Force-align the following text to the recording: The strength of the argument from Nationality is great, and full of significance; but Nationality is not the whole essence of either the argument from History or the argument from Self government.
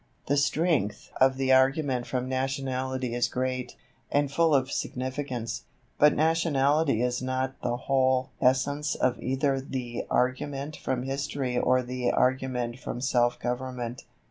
The 0.25 0.35
strength 0.35 1.11
of 1.17 1.37
the 1.37 1.53
argument 1.53 2.07
from 2.07 2.27
Nationality 2.27 3.13
is 3.13 3.27
great, 3.27 3.75
and 4.11 4.31
full 4.31 4.55
of 4.55 4.71
significance; 4.71 5.65
but 5.99 6.15
Nationality 6.15 7.03
is 7.03 7.21
not 7.21 7.61
the 7.61 7.77
whole 7.77 8.31
essence 8.41 8.95
of 8.95 9.19
either 9.21 9.61
the 9.61 10.07
argument 10.09 10.75
from 10.75 11.03
History 11.03 11.55
or 11.55 11.83
the 11.83 12.09
argument 12.11 12.79
from 12.79 12.99
Self 12.99 13.37
government. 13.39 14.05